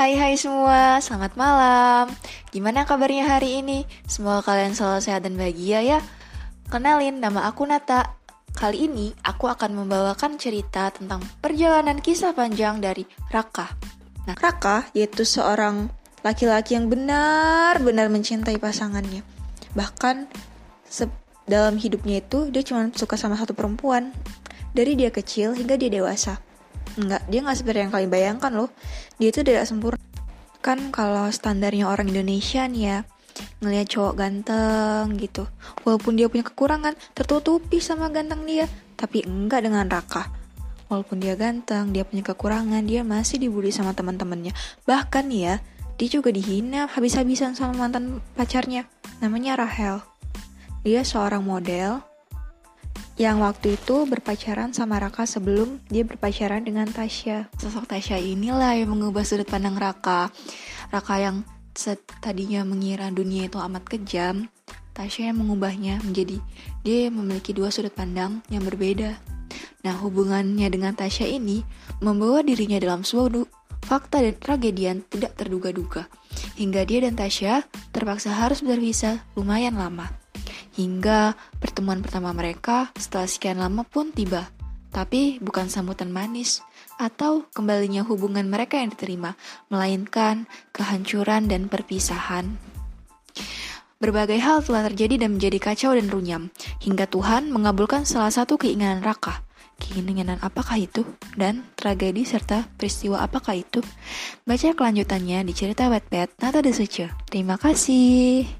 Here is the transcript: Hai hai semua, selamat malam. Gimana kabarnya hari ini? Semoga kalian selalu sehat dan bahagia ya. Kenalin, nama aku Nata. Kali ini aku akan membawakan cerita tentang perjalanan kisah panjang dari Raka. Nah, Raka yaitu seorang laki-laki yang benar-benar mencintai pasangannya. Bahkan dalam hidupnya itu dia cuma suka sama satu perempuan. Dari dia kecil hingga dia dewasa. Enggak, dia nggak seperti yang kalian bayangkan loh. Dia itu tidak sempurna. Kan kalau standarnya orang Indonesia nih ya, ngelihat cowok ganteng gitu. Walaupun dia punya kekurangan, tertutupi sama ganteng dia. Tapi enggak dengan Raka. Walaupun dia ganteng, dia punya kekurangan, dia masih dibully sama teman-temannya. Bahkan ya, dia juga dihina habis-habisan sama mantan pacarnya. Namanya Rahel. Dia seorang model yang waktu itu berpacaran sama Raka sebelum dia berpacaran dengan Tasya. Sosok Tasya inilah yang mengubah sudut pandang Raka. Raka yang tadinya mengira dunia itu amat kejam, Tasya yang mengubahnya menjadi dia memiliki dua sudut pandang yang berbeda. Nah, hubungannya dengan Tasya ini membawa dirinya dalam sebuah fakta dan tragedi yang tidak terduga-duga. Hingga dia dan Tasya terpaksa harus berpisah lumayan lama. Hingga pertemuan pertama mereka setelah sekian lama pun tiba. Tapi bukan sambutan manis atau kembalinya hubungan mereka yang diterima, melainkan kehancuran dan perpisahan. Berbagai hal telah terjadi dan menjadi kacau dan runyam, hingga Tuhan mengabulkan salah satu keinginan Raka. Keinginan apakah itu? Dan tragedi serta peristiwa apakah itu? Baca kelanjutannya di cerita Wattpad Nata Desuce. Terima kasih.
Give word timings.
Hai 0.00 0.16
hai 0.16 0.32
semua, 0.32 0.96
selamat 1.04 1.36
malam. 1.36 2.08
Gimana 2.56 2.88
kabarnya 2.88 3.36
hari 3.36 3.60
ini? 3.60 3.84
Semoga 4.08 4.40
kalian 4.48 4.72
selalu 4.72 5.04
sehat 5.04 5.28
dan 5.28 5.36
bahagia 5.36 5.84
ya. 5.84 6.00
Kenalin, 6.72 7.20
nama 7.20 7.44
aku 7.44 7.68
Nata. 7.68 8.16
Kali 8.48 8.88
ini 8.88 9.12
aku 9.20 9.52
akan 9.52 9.76
membawakan 9.76 10.40
cerita 10.40 10.88
tentang 10.88 11.20
perjalanan 11.44 12.00
kisah 12.00 12.32
panjang 12.32 12.80
dari 12.80 13.04
Raka. 13.28 13.76
Nah, 14.24 14.32
Raka 14.40 14.88
yaitu 14.96 15.28
seorang 15.28 15.92
laki-laki 16.24 16.80
yang 16.80 16.88
benar-benar 16.88 18.08
mencintai 18.08 18.56
pasangannya. 18.56 19.20
Bahkan 19.76 20.16
dalam 21.44 21.76
hidupnya 21.76 22.24
itu 22.24 22.48
dia 22.48 22.64
cuma 22.64 22.88
suka 22.96 23.20
sama 23.20 23.36
satu 23.36 23.52
perempuan. 23.52 24.16
Dari 24.72 24.96
dia 24.96 25.12
kecil 25.12 25.52
hingga 25.52 25.76
dia 25.76 25.92
dewasa. 25.92 26.40
Enggak, 27.00 27.24
dia 27.32 27.40
nggak 27.40 27.56
seperti 27.56 27.78
yang 27.88 27.92
kalian 27.92 28.12
bayangkan 28.12 28.52
loh. 28.52 28.68
Dia 29.16 29.32
itu 29.32 29.40
tidak 29.40 29.64
sempurna. 29.64 29.96
Kan 30.60 30.92
kalau 30.92 31.32
standarnya 31.32 31.88
orang 31.88 32.12
Indonesia 32.12 32.68
nih 32.68 32.82
ya, 32.84 32.98
ngelihat 33.64 33.88
cowok 33.88 34.14
ganteng 34.20 35.16
gitu. 35.16 35.48
Walaupun 35.88 36.20
dia 36.20 36.28
punya 36.28 36.44
kekurangan, 36.44 36.92
tertutupi 37.16 37.80
sama 37.80 38.12
ganteng 38.12 38.44
dia. 38.44 38.68
Tapi 39.00 39.24
enggak 39.24 39.64
dengan 39.64 39.88
Raka. 39.88 40.28
Walaupun 40.92 41.24
dia 41.24 41.40
ganteng, 41.40 41.96
dia 41.96 42.04
punya 42.04 42.20
kekurangan, 42.20 42.84
dia 42.84 43.00
masih 43.00 43.40
dibully 43.40 43.72
sama 43.72 43.96
teman-temannya. 43.96 44.52
Bahkan 44.84 45.32
ya, 45.32 45.64
dia 45.96 46.08
juga 46.10 46.28
dihina 46.34 46.84
habis-habisan 46.92 47.56
sama 47.56 47.72
mantan 47.80 48.20
pacarnya. 48.36 48.84
Namanya 49.24 49.56
Rahel. 49.56 50.04
Dia 50.84 51.00
seorang 51.00 51.46
model 51.46 52.09
yang 53.20 53.44
waktu 53.44 53.76
itu 53.76 54.08
berpacaran 54.08 54.72
sama 54.72 54.96
Raka 54.96 55.28
sebelum 55.28 55.84
dia 55.92 56.08
berpacaran 56.08 56.64
dengan 56.64 56.88
Tasya. 56.88 57.52
Sosok 57.60 57.84
Tasya 57.84 58.16
inilah 58.16 58.72
yang 58.80 58.96
mengubah 58.96 59.28
sudut 59.28 59.44
pandang 59.44 59.76
Raka. 59.76 60.32
Raka 60.88 61.20
yang 61.20 61.44
tadinya 62.24 62.64
mengira 62.64 63.12
dunia 63.12 63.52
itu 63.52 63.60
amat 63.60 63.84
kejam, 63.92 64.48
Tasya 64.96 65.36
yang 65.36 65.44
mengubahnya 65.44 66.00
menjadi 66.00 66.40
dia 66.80 67.12
memiliki 67.12 67.52
dua 67.52 67.68
sudut 67.68 67.92
pandang 67.92 68.40
yang 68.48 68.64
berbeda. 68.64 69.20
Nah, 69.84 70.00
hubungannya 70.00 70.72
dengan 70.72 70.96
Tasya 70.96 71.28
ini 71.28 71.60
membawa 72.00 72.40
dirinya 72.40 72.80
dalam 72.80 73.04
sebuah 73.04 73.44
fakta 73.84 74.24
dan 74.24 74.40
tragedi 74.40 74.88
yang 74.88 75.04
tidak 75.12 75.36
terduga-duga. 75.36 76.08
Hingga 76.56 76.88
dia 76.88 77.04
dan 77.04 77.20
Tasya 77.20 77.68
terpaksa 77.92 78.32
harus 78.32 78.64
berpisah 78.64 79.28
lumayan 79.36 79.76
lama. 79.76 80.08
Hingga 80.80 81.36
pertemuan 81.60 82.00
pertama 82.00 82.32
mereka 82.32 82.88
setelah 82.96 83.28
sekian 83.28 83.60
lama 83.60 83.84
pun 83.84 84.16
tiba. 84.16 84.48
Tapi 84.88 85.36
bukan 85.36 85.68
sambutan 85.68 86.08
manis 86.08 86.64
atau 86.96 87.44
kembalinya 87.52 88.00
hubungan 88.00 88.48
mereka 88.48 88.80
yang 88.80 88.88
diterima, 88.88 89.36
melainkan 89.68 90.48
kehancuran 90.72 91.52
dan 91.52 91.68
perpisahan. 91.68 92.56
Berbagai 94.00 94.40
hal 94.40 94.64
telah 94.64 94.88
terjadi 94.88 95.28
dan 95.28 95.36
menjadi 95.36 95.60
kacau 95.60 95.92
dan 95.92 96.08
runyam, 96.08 96.48
hingga 96.80 97.04
Tuhan 97.04 97.52
mengabulkan 97.52 98.08
salah 98.08 98.32
satu 98.32 98.56
keinginan 98.56 99.04
Raka. 99.04 99.44
Keinginan 99.76 100.40
apakah 100.40 100.80
itu? 100.80 101.04
Dan 101.36 101.68
tragedi 101.76 102.24
serta 102.24 102.68
peristiwa 102.80 103.20
apakah 103.20 103.60
itu? 103.60 103.84
Baca 104.48 104.72
kelanjutannya 104.72 105.44
di 105.44 105.52
cerita 105.52 105.92
Wattpad 105.92 106.40
Nata 106.40 106.60
Desuce. 106.64 107.12
Terima 107.28 107.60
kasih. 107.60 108.59